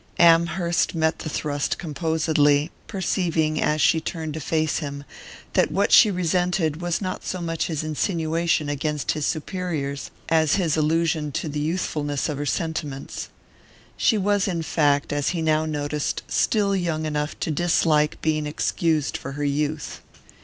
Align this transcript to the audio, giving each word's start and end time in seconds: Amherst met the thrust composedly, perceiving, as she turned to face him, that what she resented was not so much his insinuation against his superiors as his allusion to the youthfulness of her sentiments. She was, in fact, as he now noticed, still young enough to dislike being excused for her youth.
Amherst 0.17 0.95
met 0.95 1.19
the 1.19 1.29
thrust 1.29 1.77
composedly, 1.77 2.71
perceiving, 2.87 3.61
as 3.61 3.81
she 3.81 4.01
turned 4.01 4.33
to 4.33 4.39
face 4.39 4.79
him, 4.79 5.03
that 5.53 5.71
what 5.71 5.91
she 5.91 6.09
resented 6.09 6.81
was 6.81 7.01
not 7.01 7.23
so 7.23 7.39
much 7.39 7.67
his 7.67 7.83
insinuation 7.83 8.67
against 8.67 9.11
his 9.11 9.27
superiors 9.27 10.09
as 10.27 10.55
his 10.55 10.75
allusion 10.75 11.31
to 11.33 11.47
the 11.47 11.59
youthfulness 11.59 12.29
of 12.29 12.39
her 12.39 12.47
sentiments. 12.47 13.29
She 13.95 14.17
was, 14.17 14.47
in 14.47 14.63
fact, 14.63 15.13
as 15.13 15.29
he 15.37 15.41
now 15.43 15.67
noticed, 15.67 16.23
still 16.27 16.75
young 16.75 17.05
enough 17.05 17.39
to 17.41 17.51
dislike 17.51 18.19
being 18.23 18.47
excused 18.47 19.15
for 19.15 19.33
her 19.33 19.45
youth. 19.45 20.01